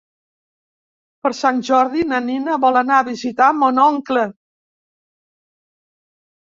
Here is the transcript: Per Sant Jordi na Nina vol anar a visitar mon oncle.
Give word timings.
Per 1.27 1.31
Sant 1.39 1.59
Jordi 1.67 2.07
na 2.13 2.23
Nina 2.31 2.57
vol 2.65 2.81
anar 2.83 2.99
a 3.03 3.07
visitar 3.13 3.53
mon 3.61 3.85
oncle. 3.87 4.29